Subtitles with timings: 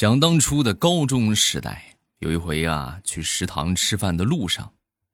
[0.00, 4.72] 想当初的高中时代，有一回啊，去食堂吃饭的路上，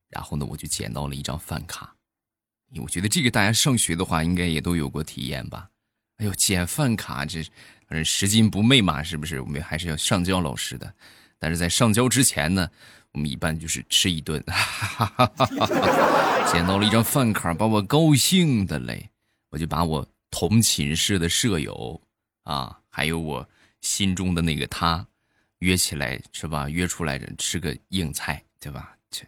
[0.09, 1.93] 然后呢，我就捡到了一张饭卡。
[2.77, 5.69] 我觉得这个大家上学的话，应该也都有过体验吧？
[6.19, 7.43] 哎呦，捡饭卡这，
[7.89, 9.41] 反正拾金不昧嘛，是不是？
[9.41, 10.95] 我们还是要上交老师的。
[11.41, 12.71] 但是在上交之前呢，
[13.11, 14.41] 我们一般就是吃一顿。
[16.53, 19.11] 捡到了一张饭卡，把我高兴的嘞，
[19.51, 22.01] 我就把我同寝室的舍友
[22.45, 23.49] 啊，还有我。
[23.81, 25.07] 心中的那个他，
[25.59, 26.69] 约起来是吧？
[26.69, 28.97] 约出来吃个硬菜，对吧？
[29.11, 29.25] 这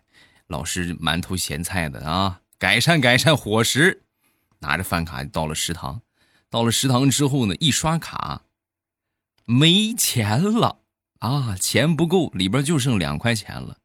[0.46, 4.02] 老是馒头咸菜的啊，改善改善伙食。
[4.60, 6.02] 拿着饭卡到了食堂，
[6.50, 8.42] 到了食堂之后呢，一刷卡，
[9.45, 10.80] 没钱了
[11.20, 13.78] 啊，钱不够，里边就剩两块钱了。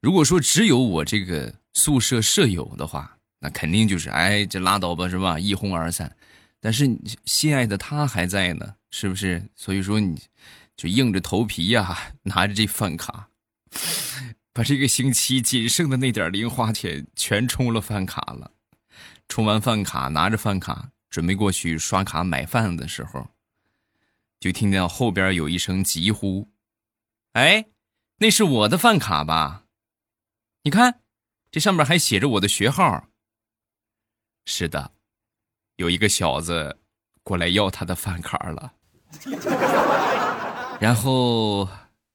[0.00, 5.36] 如果说只有我这个宿舍舍友的话，那肯定就是哎，这拉倒吧，是吧？
[5.36, 6.16] 一哄而散。
[6.60, 6.88] 但是
[7.24, 8.76] 心爱的他还在呢。
[8.90, 9.50] 是不是？
[9.54, 10.22] 所以说你，
[10.76, 13.30] 就硬着头皮呀，拿着这饭卡，
[14.52, 18.52] 把这个星期仅剩的那点零花钱全充了饭卡了。
[19.28, 23.28] 充完饭卡，拿着饭卡准备过去刷卡买饭的时候，
[24.40, 26.48] 就听到后边有一声急呼
[27.34, 27.66] ：“哎，
[28.16, 29.66] 那是我的饭卡吧？
[30.62, 31.02] 你看，
[31.50, 33.08] 这上面还写着我的学号。”
[34.46, 34.94] 是的，
[35.76, 36.80] 有一个小子
[37.22, 38.76] 过来要他的饭卡了。
[40.80, 41.68] 然后，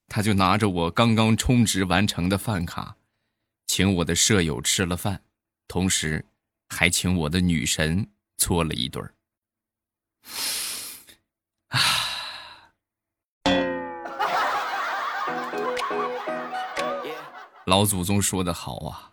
[0.08, 2.96] 他就拿着我刚刚充值完成的饭卡，
[3.68, 5.22] 请我的舍友吃了饭，
[5.68, 6.24] 同时
[6.70, 9.04] 还请我的女神搓了一顿
[11.70, 11.80] 啊！
[17.66, 19.12] 老祖宗说的好啊，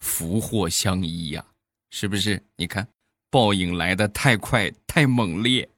[0.00, 1.44] 福祸相依呀，
[1.90, 2.42] 是不是？
[2.56, 2.86] 你看，
[3.30, 5.68] 报应来的太快，太猛烈。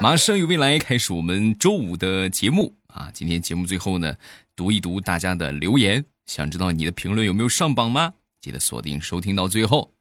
[0.00, 3.10] 马上与未来开始我们周五的节目啊！
[3.14, 4.16] 今天节目最后呢，
[4.56, 6.04] 读一读大家的留言。
[6.26, 8.14] 想知道你的评论有没有上榜吗？
[8.40, 9.92] 记得锁定收听到最后。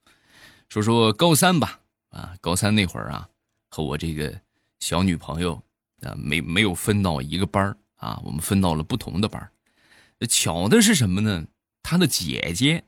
[0.70, 3.30] 说说高三吧，啊，高三那会儿啊，
[3.70, 4.42] 和我这个
[4.80, 5.62] 小女朋友
[6.02, 9.52] 啊，没没有分到一个班啊，我们分到了不同的班
[10.30, 11.46] 巧的是什么呢？
[11.84, 12.84] 她的姐姐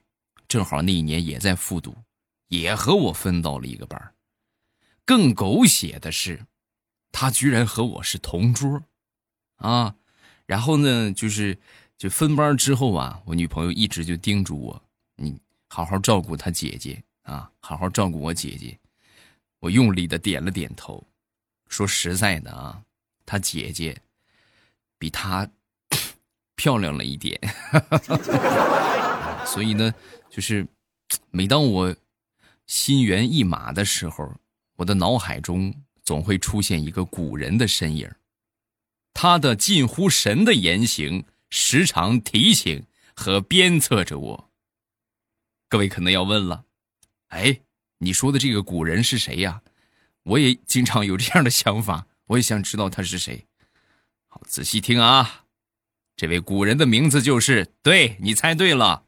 [0.47, 1.95] 正好那一年也在复读，
[2.47, 4.13] 也和我分到了一个班
[5.05, 6.45] 更狗血的是。
[7.13, 8.81] 他居然和我是同桌，
[9.57, 9.95] 啊，
[10.47, 11.55] 然后呢，就是
[11.95, 14.83] 就分班之后啊，我女朋友一直就叮嘱我，
[15.15, 18.77] 你好好照顾她姐姐啊，好好照顾我姐姐。
[19.59, 21.07] 我用力的点了点头，
[21.69, 22.81] 说实在的啊，
[23.27, 23.95] 她姐姐
[24.97, 25.47] 比她
[26.55, 27.39] 漂亮了一点，
[29.45, 29.93] 所以呢，
[30.31, 30.67] 就是
[31.29, 31.95] 每当我
[32.65, 34.33] 心猿意马的时候，
[34.77, 35.71] 我的脑海中。
[36.03, 38.11] 总会出现一个古人的身影，
[39.13, 44.51] 他的近乎神的言行时常提醒和鞭策着我。
[45.69, 46.65] 各位可能要问了，
[47.29, 47.61] 哎，
[47.99, 49.61] 你说的这个古人是谁呀？
[50.23, 53.45] 我也经常有这样的想法，我也想知道他是谁。
[54.27, 55.45] 好，仔细听啊，
[56.15, 59.05] 这位古人的名字就是，对你猜对了，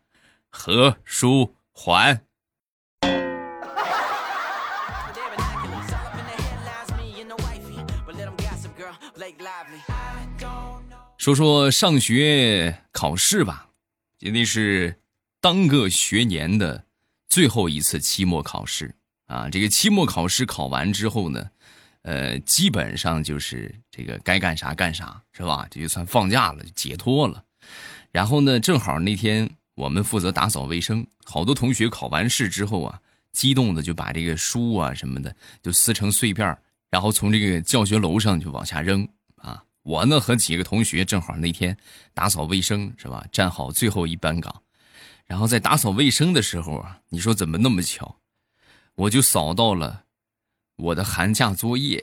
[0.50, 2.26] 何书桓。
[11.18, 13.70] 说说上学考试吧，
[14.18, 15.00] 今天是
[15.40, 16.84] 当个学年的
[17.30, 18.94] 最后一次期末考试
[19.28, 19.50] 啊。
[19.50, 21.50] 这个期末考试考完之后呢，
[22.02, 25.66] 呃，基本上就是这个该干啥干啥，是吧？
[25.72, 27.42] 这就算放假了，解脱了。
[28.12, 33.00] 然后呢，正好那天我们负责打扫卫生，好多同学考完试之后啊，
[33.32, 35.34] 激动的就把这个书啊什么的
[35.64, 36.58] 就撕成碎片，
[36.96, 39.62] 然后从这个教学楼上就往下扔啊。
[39.84, 41.76] 我呢和几个同学正好那天
[42.14, 43.26] 打扫卫生是吧？
[43.34, 44.64] 站好最后一班岗，
[45.26, 48.16] 然后在打扫卫生的时候啊，你说怎么那么巧，
[48.96, 50.04] 我就扫到了
[50.78, 52.02] 我的寒假作业。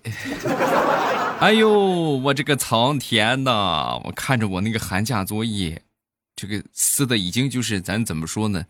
[1.40, 3.98] 哎呦，我这个苍天呐！
[4.04, 5.82] 我看着我那个寒假作业，
[6.36, 8.66] 这个撕的已经就是咱怎么说呢，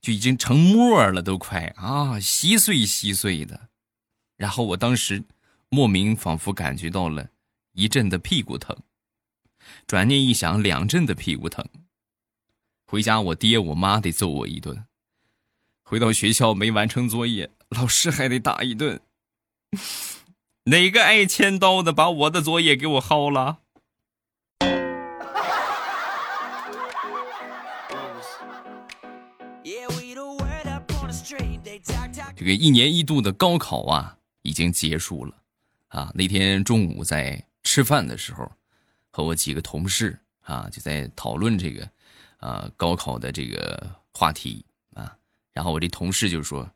[0.00, 3.68] 就已经成沫了，都快啊，稀碎稀碎的。
[4.36, 5.22] 然后我当时
[5.74, 7.30] 莫名仿佛感觉到了。
[7.72, 8.76] 一阵的屁股疼，
[9.88, 11.68] 转念一想，两阵的屁股疼。
[12.86, 14.86] 回家，我爹我妈得揍我一顿。
[15.82, 19.00] 回到学校没完成作业，老师还得打一顿。
[20.66, 23.58] 哪个爱签到的把我的作业给我薅了？
[32.36, 35.34] 这个一年一度的高考啊，已经结束了
[35.94, 36.10] 啊！
[36.14, 37.42] 那天中午在。
[37.66, 38.46] 吃饭的时候，
[39.10, 41.88] 和我几个同事啊就在讨论这个，
[42.36, 44.62] 啊高考的这个话题
[44.92, 45.16] 啊。
[45.54, 46.70] 然后我这同事就说：“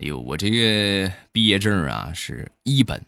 [0.00, 3.04] 哎呦，我这个毕业证啊是一本，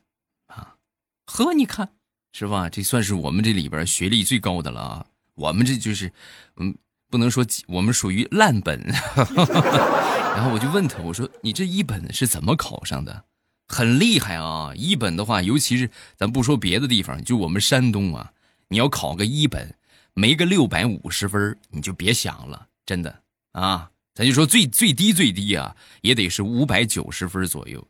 [0.49, 0.77] 啊，
[1.25, 1.89] 呵，你看
[2.35, 2.69] 是吧？
[2.69, 5.07] 这算是我们这里边学历最高的了啊。
[5.37, 6.13] 我们这就是，
[6.57, 6.77] 嗯，
[7.09, 8.79] 不能说我们属于烂本。
[10.37, 13.25] 然后我就问他，我说你这一本是怎么考上的？”
[13.69, 14.73] 很厉害啊！
[14.77, 18.33] 一本的话，尤其是咱不说别的地方，就我们山东啊，
[18.69, 19.75] 你要考个一本，
[20.15, 23.23] 没个六百五十分，你就别想了，真的
[23.53, 23.91] 啊！
[24.15, 27.87] 咱就说最最低最低啊，也得是五百九十分左右，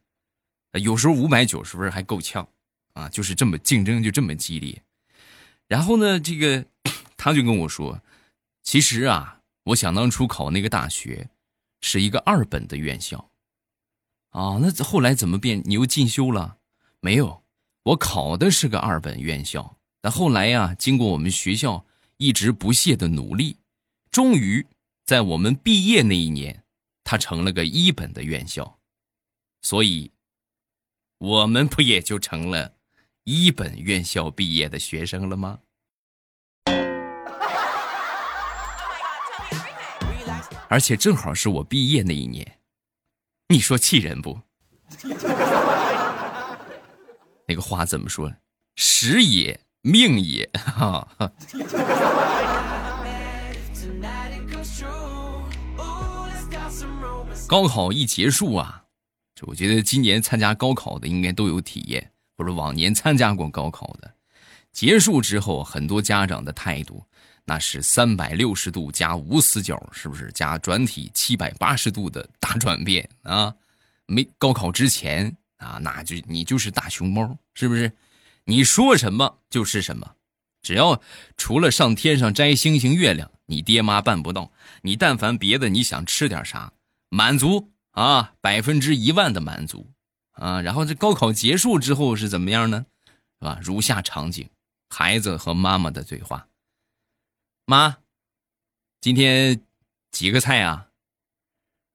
[0.73, 2.49] 有时候五百九十分还够呛
[2.95, 3.09] 啊！
[3.09, 4.83] 就是这么竞争就这么激烈。
[5.69, 6.65] 然后呢，这个
[7.17, 8.03] 他就跟我说，
[8.63, 11.29] 其实啊，我想当初考那个大学，
[11.81, 13.31] 是一个二本的院校。
[14.37, 15.63] 啊，那后来怎么变？
[15.65, 16.59] 你又进修了？
[17.01, 17.43] 没有，
[17.85, 19.79] 我考的是个二本院校。
[20.03, 21.87] 但后来呀，经过我们学校
[22.19, 23.57] 一直不懈的努力，
[24.11, 24.67] 终于
[25.07, 26.65] 在我们毕业那一年，
[27.03, 28.79] 它成了个一本的院校。
[29.63, 30.13] 所以，
[31.17, 32.75] 我们不也就成了
[33.25, 35.61] 一本院校毕业的学生了吗？
[40.69, 42.56] 而且正好是我毕业那一年。
[43.49, 44.41] 你说气人不？
[47.47, 48.35] 那个话怎么说？
[48.75, 51.07] 时也，命也，哈。
[57.47, 58.83] 高考一结束啊，
[59.37, 64.13] 这我觉得今年参加高考的应该都有体验，或者往年参加过高考的，
[64.73, 67.05] 结束之后，很多家长的态度
[67.49, 73.55] 那是三百六十度加无死角，是不是加转体七百八十度的大转变啊？
[74.07, 77.93] 没高考之前啊，那就你就是大熊猫，是不是？
[78.45, 80.17] 你说什么就是什么，
[80.61, 81.01] 只要
[81.37, 84.51] 除了上天上摘星星月亮，你爹妈办不到。
[84.83, 86.73] 你但凡别的，你想吃点啥，
[87.11, 89.89] 满足啊，百分之一万的满足
[90.33, 90.61] 啊。
[90.61, 92.85] 然后这高考结束之后是怎么样呢？
[93.39, 93.61] 是吧？
[93.63, 94.49] 如下场景：
[94.89, 96.45] 孩子和妈妈的对话。
[97.69, 98.01] 妈，
[99.01, 99.67] 今天
[100.13, 100.93] 几个菜啊？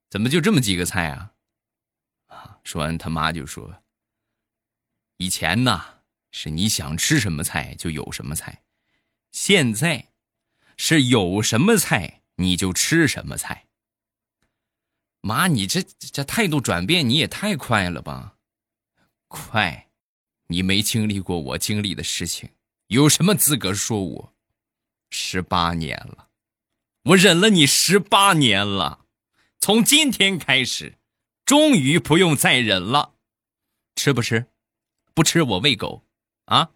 [0.09, 1.31] 怎么就这么几个菜啊？
[2.65, 3.81] 说完，他妈就说
[5.15, 8.65] ：“以前呢，是你想吃什么菜就有什么菜，
[9.31, 10.09] 现在，
[10.75, 13.69] 是有什么菜你就吃什么菜。”
[15.24, 18.35] 妈，你这这态度转变你也太快了吧？
[19.29, 19.89] 快，
[20.47, 22.50] 你没经历过我经历的事情，
[22.88, 24.31] 有什么资格说我？
[25.12, 26.30] 十八年了，
[27.04, 29.02] 我忍了你十八年了，
[29.60, 30.96] 从今天开始。
[31.44, 33.16] 终于不用再忍了，
[33.96, 34.46] 吃不吃？
[35.13, 36.06] 不吃我喂狗，
[36.46, 36.69] 啊！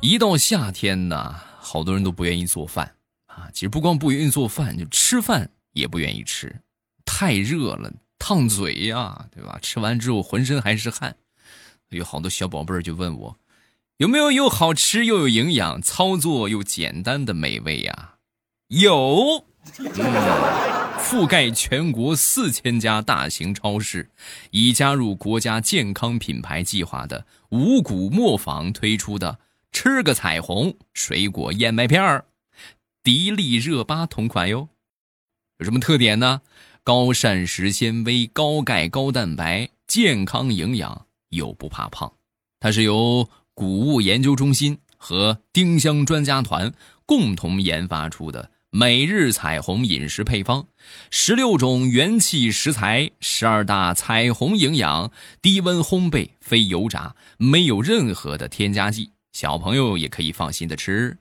[0.00, 2.96] 一到夏天呢，好多人都不愿意做饭
[3.26, 3.50] 啊。
[3.52, 6.62] 其实不光不愿意做饭，就吃饭也不愿意吃，
[7.04, 7.92] 太热了，
[8.24, 9.58] 烫嘴呀，对吧？
[9.60, 11.16] 吃完之后浑身还是汗。
[11.88, 13.36] 有好多小宝贝儿就问我。
[13.96, 18.14] 有没有又好吃又有营养、操作又简单的美味呀？
[18.68, 19.44] 有，
[19.76, 19.82] 嗯
[21.00, 24.08] 覆盖全国四千家大型超市，
[24.52, 29.40] 已加入国家健康品牌计划的五谷磨坊推出的
[29.72, 32.26] “吃个彩虹”水果燕麦片儿，
[33.02, 34.68] 迪丽热巴同款哟。
[35.58, 36.42] 有什么特点呢？
[36.84, 42.12] 高膳食纤维、高钙、高蛋白，健康营养又不怕胖。
[42.60, 43.28] 它是由。
[43.54, 46.72] 谷物研究中心和丁香专家团
[47.04, 50.66] 共同研发出的每日彩虹饮食配方，
[51.10, 55.12] 十六种元气食材，十二大彩虹营养，
[55.42, 61.18] 低温烘焙，非油炸，没有任何的添加剂，小朋友也可以放心的吃。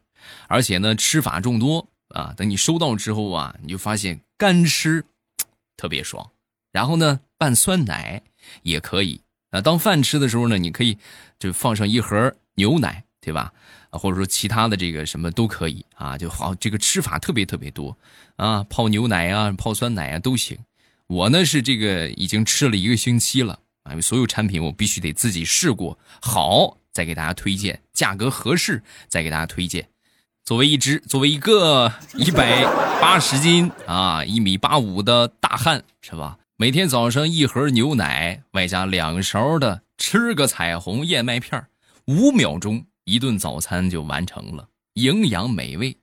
[0.48, 5.03] 而且呢，吃法众多啊，等你收到之后啊，你就发现干吃
[5.82, 6.30] 特别爽。
[6.72, 8.22] 然后呢，拌酸奶
[8.62, 9.22] 也可以。
[9.50, 10.96] 啊，当饭吃的时候呢，你可以
[11.40, 13.52] 就放上一盒牛奶，对吧？
[13.90, 17.98] 啊，或者说其他的这个什么都可以啊，就好，这个吃法特别特别多
[18.36, 20.56] 啊，泡牛奶啊，泡酸奶啊都行。
[21.08, 29.90] 我呢是这个已经吃了一个星期了啊，所有产品我必须得自己试过好再给大家推荐，价格合适再给大家推荐。
[30.44, 32.64] 作为一只，作为一个一百
[33.00, 36.38] 八十斤啊，一米八五的大汉，是吧？
[36.58, 41.66] 每天早上一盒牛奶，外加两勺的吃个彩虹燕麦片
[42.06, 45.96] 五秒钟一顿早餐就完成了，营养美味，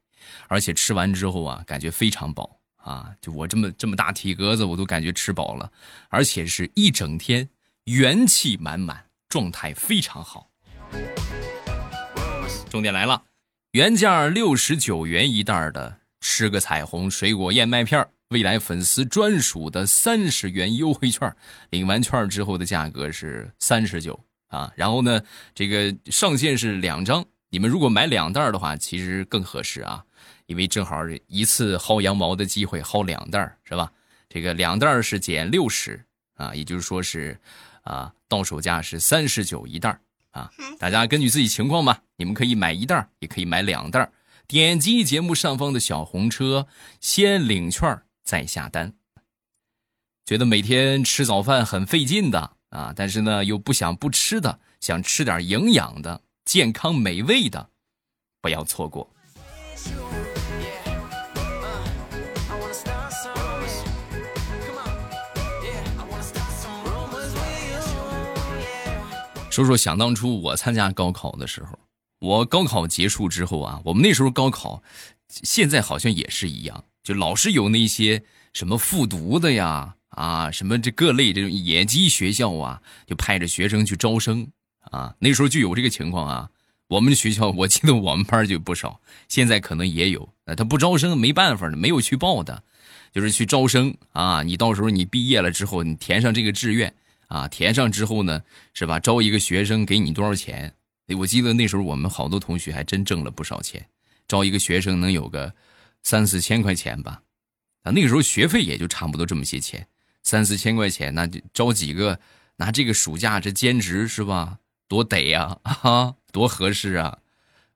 [0.47, 3.11] 而且吃完之后啊，感觉非常饱啊！
[3.21, 5.71] 就我这么这么大体格子，我都感觉吃饱了，
[6.09, 7.49] 而且是一整天
[7.85, 10.49] 元气满满，状态非常好。
[12.71, 13.23] 重点来了，
[13.79, 21.33] 原价六十九元一袋的吃个彩虹水果燕麦片，未来粉丝专属的三十元优惠券，
[21.71, 24.19] 领完券之后的价格是三十九
[24.49, 24.73] 啊。
[24.75, 25.23] 然后呢，
[25.55, 27.25] 这个上限是两张。
[27.51, 30.03] 你们如果买两袋的话，其实更合适啊，
[30.47, 30.97] 因为正好
[31.29, 33.93] 一次薅羊毛的机会，薅两袋是吧？
[34.29, 36.05] 这个两袋是减六十
[36.35, 37.39] 啊，也就是说是，
[37.83, 39.97] 啊，到手价是三十九一袋
[40.31, 40.51] 啊。
[40.79, 44.11] 大家根据自己情况吧，你们可以买一袋，也可以买两袋。
[44.47, 46.67] 点击节目上方的小红车，
[47.01, 48.95] 先领券再下单。
[50.25, 56.23] 觉得每天吃早饭很费劲的啊，但是呢又不想不吃的，想吃点营养的。
[56.45, 57.69] 健康美味的，
[58.41, 59.13] 不要错过。
[69.59, 71.77] 说说想当初我参加高考的时候，
[72.21, 74.81] 我高考结束之后啊，我们那时候高考，
[75.29, 78.23] 现在好像也是一样，就老是有那些
[78.53, 84.47] 什么复读的呀，啊，什么这各类这种野鸡学校啊，就派着学生去招生。
[84.93, 86.49] 啊，那时候就有这个情况啊。
[86.87, 90.27] 我们学校，我记得我们班就不少，现在可能也有。
[90.47, 92.63] 那他不招生，没办法的，没有去报的，
[93.13, 94.45] 就是去招生啊。
[94.45, 96.95] 你到时候你毕业了之后，你填上这个志愿
[97.29, 98.43] 啊，填上之后呢，
[98.75, 99.01] 是吧？
[99.01, 100.75] 招一个学生给你多少钱？
[101.17, 103.89] 我记得那时候我们好多同学还真挣了不少钱，
[104.27, 105.55] 招一个学生能有个
[106.03, 107.23] 三四千块钱吧。
[107.85, 109.87] 啊，那个时候学费也就差不多这么些钱，
[110.23, 112.21] 三四千块钱，那就招几个
[112.57, 114.59] 拿这个暑假这兼职是吧？
[114.89, 117.19] 多得呀， 啊，多合适啊！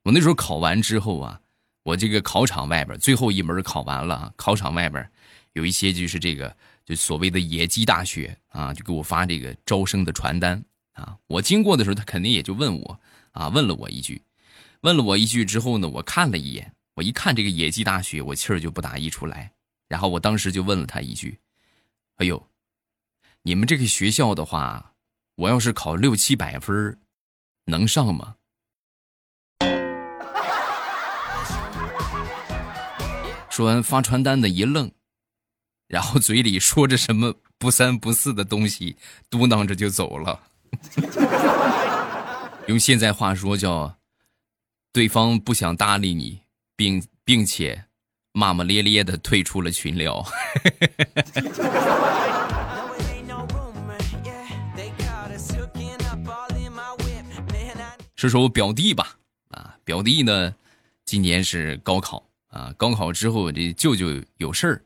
[0.02, 1.40] 我那时候考完之后啊，
[1.82, 5.08] 我这个考场外边最后一门考完了，考场外边
[5.52, 10.62] 有一些就是这个就所谓的野鸡大学啊，就给我发这个招生的传单
[10.92, 11.16] 啊。
[11.26, 13.00] 我经过的时候，他肯定也就问我
[13.32, 14.22] 啊，问了我一句，
[14.80, 19.52] 问了我一句之后呢，我看了一眼，我一看这个野鸡大学，我气儿就不打一处来。
[19.88, 21.38] 然后我当时就问了他一句
[22.16, 22.48] ：“哎呦，
[23.42, 24.94] 你们这个学校的话，
[25.36, 26.98] 我要是考六七百分
[27.66, 28.36] 能上吗？
[33.50, 34.90] 说完发传单的一愣，
[35.92, 38.96] 然后嘴里说着什么不三不四的东西，
[39.28, 40.40] 嘟囔着就走了。
[42.66, 43.94] 用现在话说叫，
[44.90, 46.40] 对方不想搭理你，
[46.74, 47.84] 并并且
[48.32, 50.24] 骂骂咧咧的退出了群聊。
[58.16, 59.18] 说说我表弟吧，
[59.50, 60.54] 啊，表弟呢，
[61.04, 64.06] 今年是高考啊，高考之后这舅舅
[64.38, 64.80] 有事儿啊，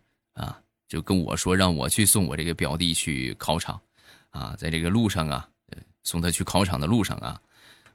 [0.88, 3.80] 就跟我说让我去送我这个表弟去考场，
[4.30, 5.48] 啊，在这个路上啊，
[6.04, 7.40] 送他去考场的路上啊，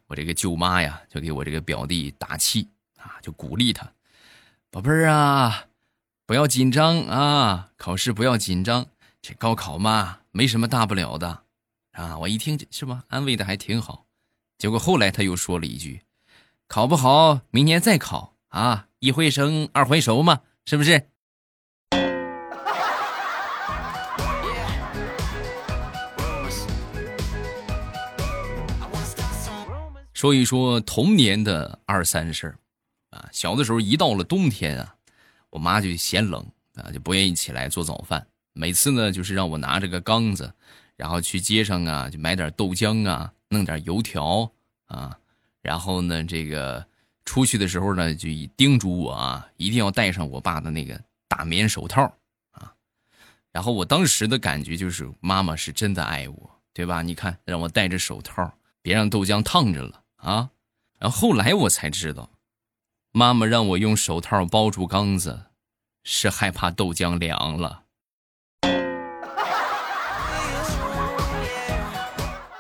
[0.08, 2.68] 我这个舅妈呀就给我这个表弟打气
[2.98, 3.90] 啊，就鼓励他，
[4.70, 5.66] 宝贝儿啊，
[6.26, 8.86] 不要紧张啊，考试不要紧张，
[9.22, 11.44] 这高考嘛没什么大不了的，
[11.92, 14.06] 啊，我一听是吧，安慰的还挺好。
[14.58, 16.02] 结果后来他又说了一句
[16.68, 21.08] ：“考不好，明年再考啊，一回生二回熟嘛，是不是？”
[30.22, 32.56] 说一说童年的二三事儿
[33.10, 34.96] 啊，小的时候一到了冬天啊，
[35.50, 40.54] 我妈就嫌冷啊，就不愿意起来做早饭，每次呢就是让我拿着个缸子，
[40.96, 43.34] 然后去街上啊，就买点豆浆啊。
[43.50, 44.48] 弄点油条
[44.86, 45.18] 啊，
[45.64, 46.86] 然后呢，这个
[47.26, 52.04] 出去的时候呢，就叮嘱我啊，一定要戴上我爸的那个大棉手套
[52.52, 52.72] 啊。
[53.52, 57.02] 然后我当时的感觉就是，妈妈是真的爱我，对吧？
[57.02, 60.52] 你看，让我戴着手套，别让豆浆烫着了啊。
[61.00, 62.30] 然后后来我才知道，
[63.12, 65.48] 妈妈让我用手套包住缸子，
[66.04, 67.84] 是害怕豆浆凉了。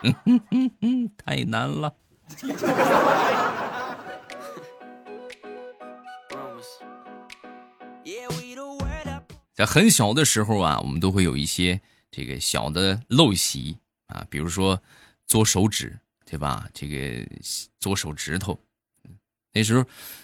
[0.04, 1.94] 嗯嗯嗯嗯，太难了。
[9.54, 13.78] 在很小的时候啊，我们都会有一些这个小的陋习
[14.08, 14.82] 啊，比如说
[15.28, 16.00] 做手指，
[16.32, 16.66] 对吧？
[16.74, 17.28] 这个
[17.78, 18.58] 做手指头。
[19.52, 19.84] 那时候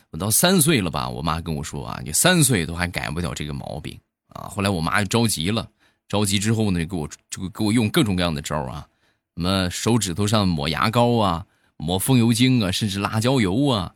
[0.09, 3.99] 我到三岁了吧，我妈跟我说啊，你三岁都还改不了这个毛病
[4.29, 4.47] 啊。
[4.47, 5.69] 后来我妈就着急了，
[6.07, 8.87] 着急之后呢，给我就给我用各种各样的招啊。
[9.35, 11.45] 什么手指头上抹牙膏啊，
[11.75, 13.93] 抹风油精啊，甚至辣椒油啊，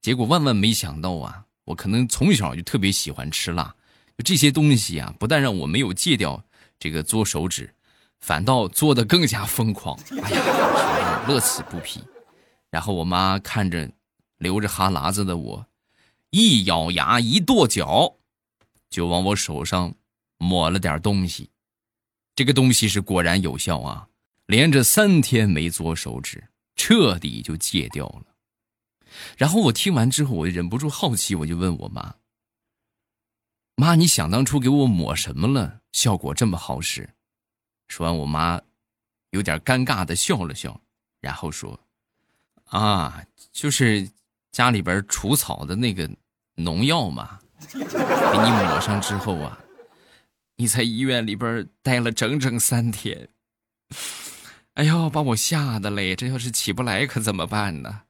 [0.00, 3.74] 结果万万没想到啊，我可能从小就特别喜欢吃辣，
[4.16, 6.40] 就这些东西啊，不但让我没有戒掉
[6.78, 7.74] 这个做手指，
[8.20, 9.98] 反倒做的更加疯狂。
[10.22, 10.42] 哎呀，
[11.28, 12.02] 乐此不疲。
[12.70, 13.90] 然后我妈看着
[14.38, 15.66] 流着哈喇子的我，
[16.30, 18.16] 一咬牙一跺脚，
[18.88, 19.94] 就往我手上
[20.38, 21.50] 抹了点东西。
[22.34, 24.08] 这个东西是果然有效啊，
[24.46, 28.24] 连着三天没做手指，彻底就戒掉了。
[29.36, 32.14] 然后我听完之后，我忍不住好奇，我就问我妈。
[33.76, 35.80] 妈，你想当初给我抹什么了？
[35.92, 37.14] 效果这么好使？
[37.88, 38.60] 说完，我妈
[39.30, 40.80] 有点尴尬的笑了笑，
[41.20, 41.78] 然后说
[42.70, 43.22] ：“啊，
[43.52, 44.08] 就是
[44.52, 46.08] 家里边除草的那个
[46.54, 47.40] 农药嘛，
[47.72, 49.58] 给你抹上之后啊，
[50.56, 53.28] 你在医院里边待了整整三天。
[54.74, 56.14] 哎呦，把我吓得嘞！
[56.14, 58.02] 这要是起不来可怎么办呢？”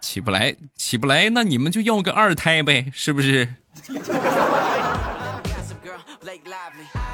[0.00, 3.54] 起不来，起不来，那你们就要个二胎呗，是不是？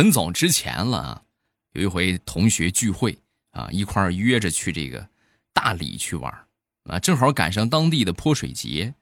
[0.00, 1.22] 很早之前了啊，
[1.74, 3.18] 有一回同学聚会
[3.50, 5.06] 啊，一块儿约着去这个
[5.52, 6.32] 大理去玩
[6.84, 8.94] 啊，正好赶上当地的泼水节，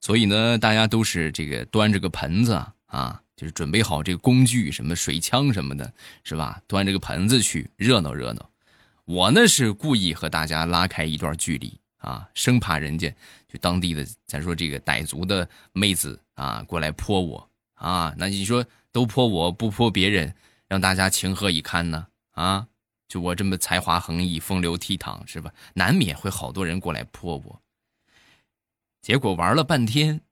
[0.00, 2.54] 所以呢，大家都是这个端着个盆子
[2.86, 5.92] 啊，就是准备好这个工具，什么水枪什么的，
[6.24, 6.58] 是吧？
[6.66, 8.50] 端着个盆子去热闹热闹。
[9.04, 13.14] 我呢是故意和大家拉开一段距离啊，生怕人家
[13.46, 18.64] 就当地的咱说这个傣族的妹子啊过来泼我啊，那你说
[18.96, 20.34] 都泼我不泼别人，
[20.68, 22.06] 让大家情何以堪呢？
[22.30, 22.66] 啊，
[23.08, 25.52] 就我这么才华横溢、风流倜傥是吧？
[25.74, 27.62] 难免会好多人过来泼我。
[29.02, 30.22] 结果玩了半天，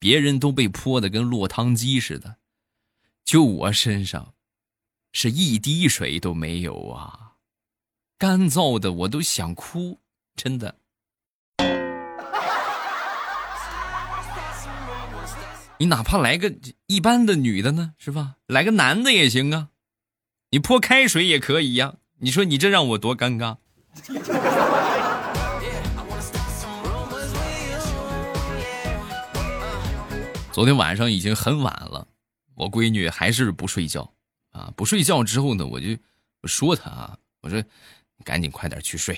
[0.00, 2.38] 别人都被泼的跟落汤鸡似的，
[3.24, 4.34] 就我身上
[5.12, 7.36] 是一滴水都没有啊。
[8.18, 10.00] 干燥的我都想哭，
[10.34, 10.80] 真的。
[15.78, 16.54] 你哪怕来个
[16.86, 18.36] 一般的女的呢，是吧？
[18.46, 19.68] 来个男的也行啊，
[20.50, 21.96] 你泼开水也可以呀。
[22.18, 23.56] 你说你这让我多尴尬。
[30.50, 32.08] 昨天晚上已经很晚了，
[32.54, 34.10] 我闺女还是不睡觉
[34.52, 34.72] 啊！
[34.74, 35.88] 不睡觉之后呢，我就
[36.40, 37.62] 我说她啊，我说。
[38.24, 39.14] 赶紧快点去睡，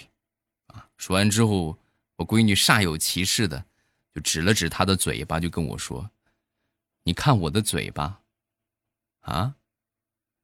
[0.66, 0.84] 啊！
[0.96, 1.78] 说完之后，
[2.16, 3.64] 我闺女煞有其事的
[4.12, 6.10] 就指了指她的嘴巴，就跟我说
[7.08, 8.20] ：“你看我的嘴巴，
[9.20, 9.54] 啊！”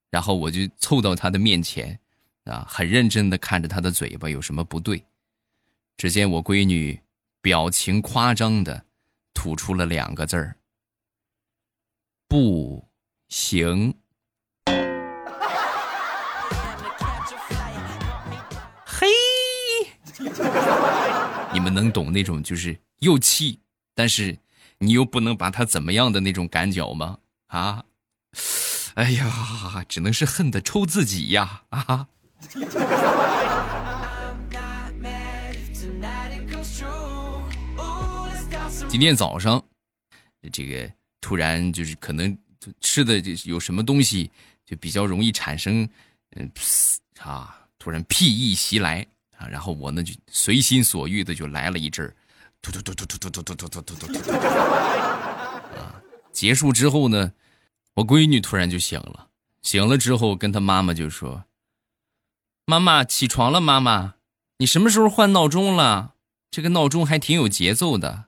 [0.09, 2.00] 然后我就凑到他的面前，
[2.44, 5.05] 啊，很认真的看着他的嘴巴有什么不对。
[5.98, 6.98] 只见我闺女
[7.42, 8.87] 表情夸张的
[9.35, 10.57] 吐出了两个字儿
[12.27, 12.88] ：“不
[13.29, 13.94] 行。”
[21.53, 23.61] 你们能懂那种就是又气，
[23.94, 24.38] 但是
[24.85, 27.18] 你又不能把他怎么样的那种赶脚吗？
[27.47, 27.85] 啊！
[28.94, 31.62] 哎呀，只能是恨得抽自己呀！
[31.70, 32.07] 啊！
[38.88, 39.64] 今天早上，
[40.53, 42.37] 这个突然就是可能
[42.81, 44.31] 吃的就有什么东西，
[44.66, 45.88] 就比较容易产生
[46.37, 46.51] 嗯
[47.20, 49.07] 啊，突然屁意袭来。
[49.37, 52.14] 啊，然后我呢就随心所欲的就来了一阵儿，
[52.64, 54.33] 突突突突突突突突突突突突，
[55.77, 56.00] 啊！
[56.33, 57.33] 结束之后呢，
[57.96, 59.29] 我闺女突然就醒了，
[59.61, 61.44] 醒了之后跟她妈妈就说
[62.64, 64.14] ：“妈妈起床了，妈妈，
[64.57, 66.14] 你什么时候换闹钟了？
[66.50, 68.24] 这个闹钟还挺有节奏的。”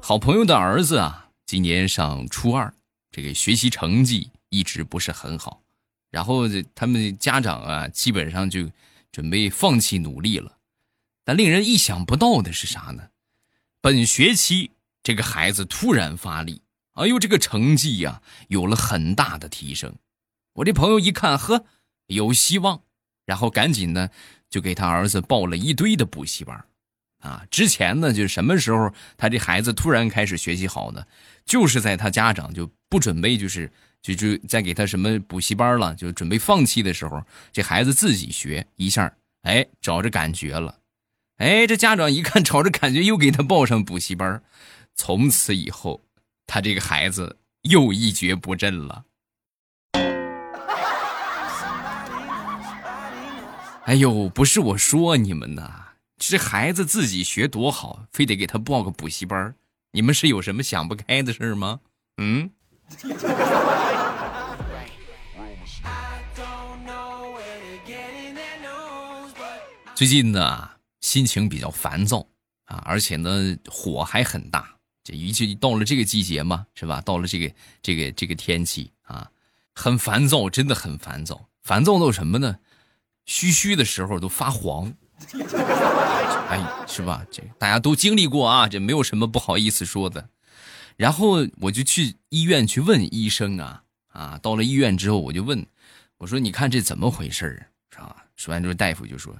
[0.00, 2.72] 好朋友的儿子啊，今年上初二。
[3.10, 5.60] 这个学习成绩一直不是很好，
[6.10, 6.44] 然后
[6.74, 8.70] 他们家长啊，基本上就
[9.12, 10.58] 准备放弃努力了。
[11.24, 13.08] 但令人意想不到的是啥呢？
[13.80, 14.70] 本学期
[15.02, 16.62] 这个孩子突然发力，
[16.94, 19.94] 哎呦，这个成绩呀有了很大的提升。
[20.54, 21.64] 我这朋友一看，呵，
[22.06, 22.82] 有希望，
[23.24, 24.08] 然后赶紧呢
[24.48, 26.64] 就给他儿子报了一堆的补习班。
[27.20, 31.04] 啊，之前呢，就是什么时候他这孩子突然开始学习好呢？
[31.44, 40.78] 就是在他家长就不准备，就是就就再给他什么补习班了，就准备放弃的时候，这孩子自己学一下，哎，找着感觉了，
[41.38, 44.42] 哎，这家长一看找着感觉，又给他报上补习班，
[44.94, 46.02] 从此以后，
[46.46, 49.04] 他这个孩子又一蹶不振了。
[53.84, 55.86] 哎呦，不是我说你们呐。
[56.18, 59.54] 这孩子自己学多好，非得给他报个补习班
[59.92, 61.80] 你们是有什么想不开的事吗？
[62.16, 62.50] 嗯。
[69.98, 72.24] 最近呢，心情比较烦躁
[72.66, 74.72] 啊，而且呢，火还很大。
[75.02, 77.00] 这一就到了这个季节嘛，是吧？
[77.00, 79.28] 到了这个这个这个天气啊，
[79.74, 81.48] 很烦躁，真的很烦躁。
[81.64, 82.56] 烦躁到什么呢？
[83.24, 84.94] 嘘嘘的时候都发黄。
[86.48, 87.26] 哎，是吧？
[87.28, 90.28] 这大家都经历过啊，这没有什么不好意思说的。
[90.96, 93.82] 然后我就去医院去问医生啊
[94.12, 95.66] 啊，到了医院之后我就问，
[96.18, 98.24] 我说你看这怎么回事儿，是吧？
[98.36, 99.36] 说完之后大夫就说。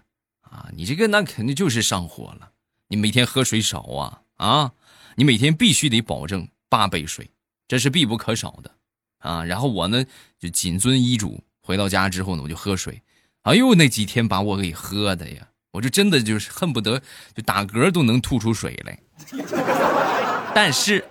[0.51, 2.51] 啊，你这个那肯定就是上火了。
[2.89, 4.73] 你每天喝水少啊啊！
[5.17, 7.31] 你每天必须得保证八杯水，
[7.67, 8.71] 这是必不可少的
[9.19, 9.45] 啊。
[9.45, 10.05] 然后我呢
[10.39, 13.03] 就谨遵医嘱，回到家之后呢我就喝水。
[13.43, 17.03] 哎呦，那几天把我给喝的呀，我就真的就是恨不得
[17.35, 18.99] 就打嗝都能吐出水来。
[20.55, 21.05] 但是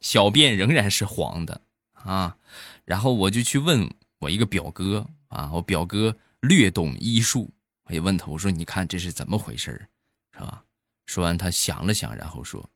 [0.00, 1.60] 小便仍然是黄的
[1.92, 2.36] 啊。
[2.84, 7.52] 然后我就去问我一个表哥啊，我表哥略懂医术。
[7.86, 9.88] 我也问他，我说：“你看这是怎么回事
[10.32, 10.64] 是吧？”
[11.06, 12.68] 说完，他想了想，然后说：“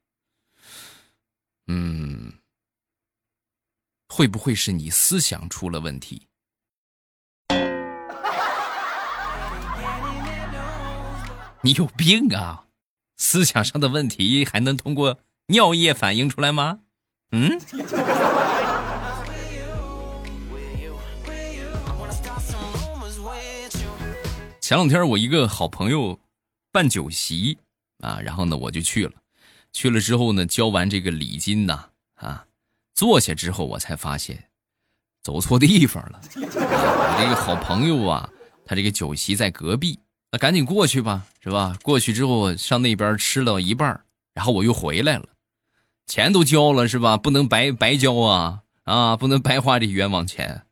[1.66, 2.33] 嗯，
[4.09, 6.29] 会不会是你思想出了问题？
[11.62, 12.66] 你有病啊！
[13.16, 16.83] 思想上的问题还能通过尿液反映出来吗？
[17.33, 17.61] 嗯？”
[24.71, 26.17] 前两天我一个好朋友
[26.71, 27.59] 办酒席
[27.99, 29.13] 啊，然后呢我就去了，
[29.73, 32.47] 去了之后呢交完这个礼金呐啊，
[32.95, 34.45] 坐下之后我才发现
[35.25, 36.21] 走错地方了。
[36.37, 38.31] 我这个好朋友啊，
[38.65, 39.99] 他这个酒席在隔壁，
[40.31, 41.77] 那赶紧过去吧，是吧？
[41.83, 44.01] 过去之后上那边吃了一半，
[44.35, 45.27] 然后我又回来了，
[46.07, 47.17] 钱都交了是吧？
[47.17, 50.65] 不能白白交啊啊，不能白花这冤枉钱。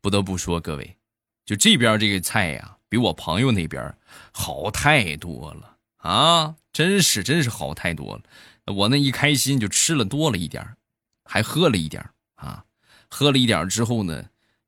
[0.00, 0.96] 不得不说，各位，
[1.44, 2.76] 就这边这个菜呀。
[2.90, 3.96] 比我朋友那边
[4.32, 6.56] 好太多了啊！
[6.72, 8.22] 真是真是好太多了。
[8.74, 10.76] 我那一开心就吃了多了一点
[11.24, 12.64] 还喝了一点啊。
[13.08, 14.24] 喝了一点之后呢，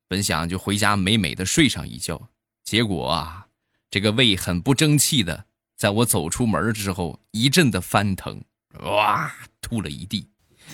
[0.09, 2.29] 本想就回家美美的睡上一觉，
[2.65, 3.47] 结果啊，
[3.91, 5.45] 这个胃很不争气的，
[5.77, 8.43] 在我走出门之后一阵的翻腾，
[8.81, 10.29] 哇，吐了一地。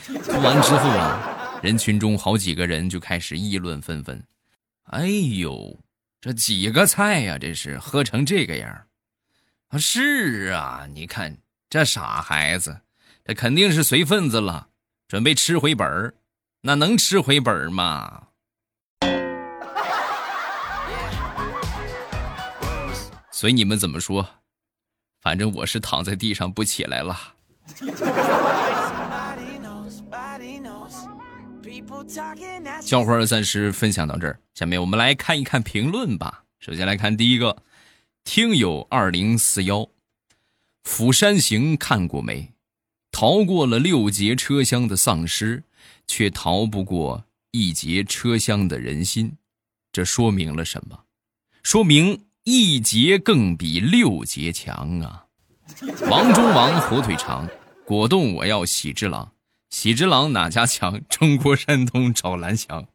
[0.04, 4.22] 吐完之后啊，人群中好几个人就开始议论纷纷。
[4.84, 5.78] 哎呦！
[6.20, 8.86] 这几个菜呀，这是喝成这个样
[9.68, 9.78] 啊！
[9.78, 11.38] 是啊，你看
[11.70, 12.80] 这傻孩子，
[13.24, 14.68] 这肯定是随份子了，
[15.06, 16.14] 准备吃回本儿，
[16.62, 18.24] 那能吃回本儿吗？
[23.30, 24.28] 随你们怎么说，
[25.20, 27.16] 反正我是躺在地上不起来了。
[32.80, 36.44] 笑话暂时分享到这儿，下面我们来看一看评论吧。
[36.60, 37.62] 首先来看第一个，
[38.24, 39.80] 听友二零四幺，
[40.84, 42.52] 《釜山行》看过没？
[43.10, 45.64] 逃过了六节车厢的丧尸，
[46.06, 49.32] 却逃不过一节车厢的人心。
[49.90, 51.04] 这说明了什么？
[51.62, 55.26] 说明一节更比六节强啊！
[56.10, 57.48] 王中王火腿肠，
[57.84, 59.32] 果冻我要喜之郎。
[59.70, 61.00] 喜之郎哪家强？
[61.08, 62.86] 中国山东找蓝翔。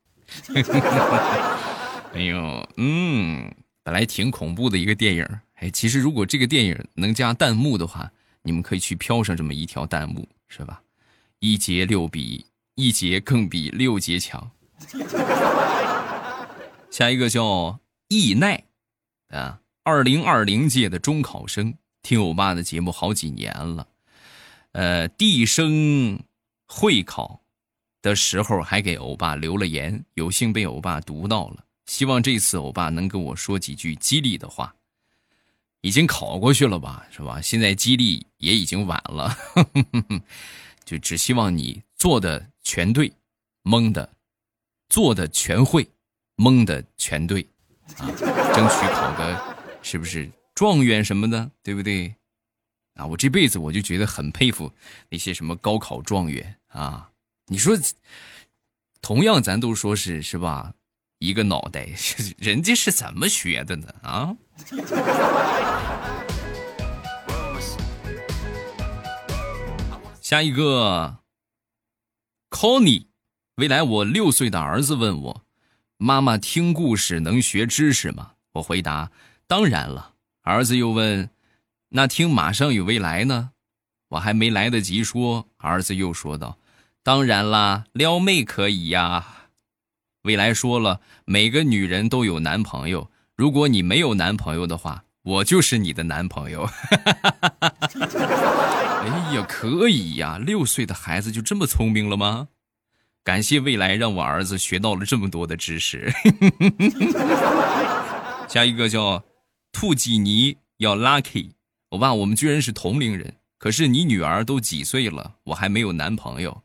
[2.13, 5.27] 哎呦，嗯，本来挺恐怖的一个电影。
[5.55, 10.81] 哎，其实如果这个电影能加弹幕的话，你们可以去飘上这么一条弹幕，是吧？
[11.39, 14.51] 一节六比一节更比六节强。
[16.89, 18.63] 下一个叫易奈，
[19.29, 23.88] 啊，二零二零届的中考生，听欧巴的节目好几年了。
[24.71, 26.19] 呃，地生。
[26.75, 27.39] 会考
[28.01, 31.63] 的时候还给欧巴留了言，有幸被欧巴读到了。
[31.86, 34.73] 希望这次欧巴能跟我说几句激励的话。
[35.81, 37.41] 已经考过去了吧，是吧？
[37.41, 39.38] 现在激励也已经晚了，
[40.86, 43.12] 就只希望你做的全对，
[43.63, 44.09] 蒙的
[44.88, 45.86] 做的全会，
[46.38, 47.45] 蒙的全对
[47.97, 48.07] 啊！
[48.55, 52.15] 争取考个是不是状元什么的，对不对？
[52.93, 54.71] 啊，我这辈子我就觉得很佩服
[55.09, 57.09] 那些什么高考状元啊！
[57.47, 57.77] 你说，
[59.01, 60.73] 同样咱都说是是吧？
[61.19, 61.88] 一个脑袋，
[62.38, 63.88] 人家是怎么学的呢？
[64.01, 64.36] 啊！
[70.21, 71.19] 下一个
[72.49, 73.05] ，Conny，
[73.55, 75.45] 未来我六岁的儿子问我
[75.97, 79.12] ：“妈妈听故事能学知识吗？”我回答
[79.47, 81.29] ：“当然了。”儿子又问。
[81.89, 83.51] 那听马上有未来呢，
[84.09, 86.57] 我还没来得及说，儿子又说道
[87.03, 89.27] ：“当然啦，撩妹可以呀。”
[90.23, 96.69] 未来说了，每个女人都有男朋友，如果你没有男朋友的话，我就是你的男朋友。
[99.03, 100.37] 哎呀，可以呀！
[100.37, 102.47] 六岁的孩子就这么聪明了吗？
[103.21, 106.13] 感谢未来让我儿子学到了这么多的知识。
[108.47, 109.23] 下一个叫
[109.73, 111.51] 兔吉尼要 lucky，
[111.89, 116.63] 我爸我们居然是同龄人，可是你女儿都几岁了，我还没有男朋友，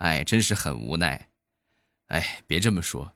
[0.00, 1.28] 哎，真是很无奈。
[2.06, 3.12] 哎，别这么说，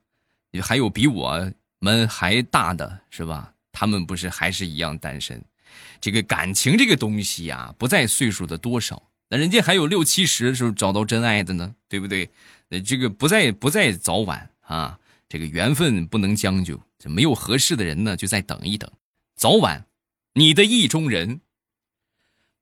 [0.51, 3.55] 你还有比我们还大的是吧？
[3.73, 5.43] 他们不是还是一样单身？
[5.99, 12.31] 这个感情这个东西呀，不在岁数的多少，那人家还有六七十的时候找到真爱的呢，对不对？
[12.69, 18.91] 呃，这个不在不在早晚啊，这个缘分不能将就，这没有合适的人呢，就再等一等，
[19.35, 19.87] 早晚，
[20.35, 21.41] 你的意中人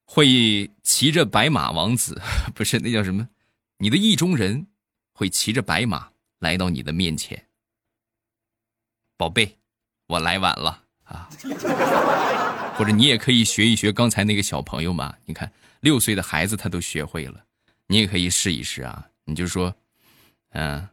[0.05, 2.23] 会骑着白马王子，
[2.55, 3.29] 不是那叫什么？
[3.83, 4.69] 你的意中人
[5.13, 6.13] 会骑着白马。
[6.39, 7.47] 来到你的面前，
[9.17, 9.59] 宝贝，
[10.09, 11.31] 我来晚了啊！
[12.77, 17.45] 或者你也可以学一学刚才那个小朋友嘛，你看六岁的孩子他都学会了，
[17.87, 19.11] 你也可以试一试啊！
[19.27, 19.77] 你就说，
[20.51, 20.89] 嗯，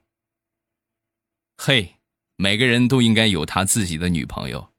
[1.57, 1.95] 嘿，
[2.35, 4.69] 每个人都应该有他自己的女朋友，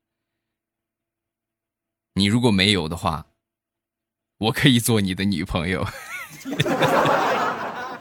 [2.14, 3.26] 你如果没有的话，
[4.38, 5.84] 我可以做你的女朋友。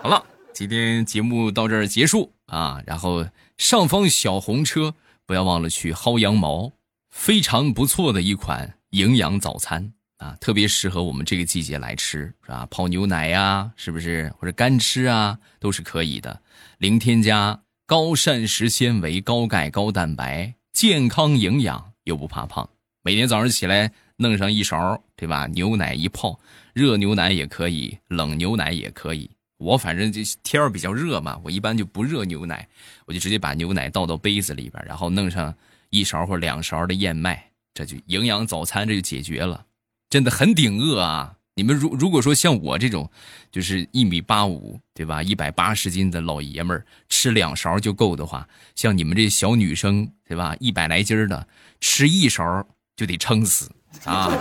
[0.01, 0.23] 好了。
[0.53, 3.25] 今天节目到这儿结束啊，然后
[3.57, 6.71] 上方小红车不要忘了去薅羊毛，
[7.09, 12.65] 非常不错的一款营养早餐啊，特别适合我们这个季节来吃，是吧？
[12.71, 14.33] 泡牛奶呀，是不是？
[14.37, 16.41] 或者干吃啊，都是可以的。
[16.77, 22.69] 零添加，高膳食纤维、高钙、高蛋白，健康营养又不怕胖。
[23.03, 25.45] 每天早上起来弄上一勺，对吧？
[25.47, 26.39] 牛奶一泡，
[26.73, 29.29] 热牛奶也可以，冷牛奶也可以。
[29.59, 32.65] 我反正这天儿比较热嘛，我一般就不热牛奶，
[33.05, 35.53] 我就直接把牛奶倒到杯子里边，然后弄上
[35.89, 39.65] 一勺或两勺的燕麦，这就营养早餐，这就解决了，
[40.09, 41.35] 真的很顶饿啊！
[41.55, 43.11] 你们如如果说像我这种，
[43.51, 51.45] 就是一米八五，对吧，一百八十斤的老爷们儿，吃两勺就够的话，像你们这小女生，对吧，一百来斤的，
[51.81, 53.69] 吃一勺就得撑死
[54.05, 54.31] 啊！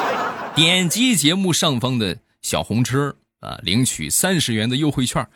[0.54, 3.16] 点击节目上方的小红车。
[3.40, 5.28] 啊，领取三十元的优惠券，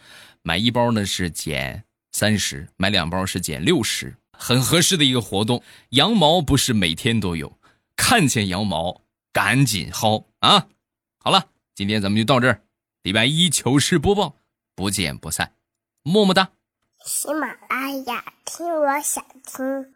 [0.43, 5.63] 买一包呢是减三十，买两包是减六十，很合适的一个活动。
[5.91, 7.59] 羊毛不是每天都有，
[7.97, 10.69] 看见羊毛赶紧薅啊！
[11.19, 12.63] 好了，今天咱们就到这儿，
[13.03, 14.37] 礼拜一糗事播报，
[14.75, 15.53] 不见不散，
[16.03, 16.51] 么么哒。
[17.05, 19.95] 喜马拉雅，听我想听。